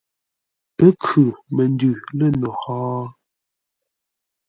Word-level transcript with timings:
Pə́ 0.75 0.89
khʉ 1.03 1.23
məndʉ 1.55 1.89
lə̂ 2.17 2.29
no 2.39 2.49
hó? 2.61 2.77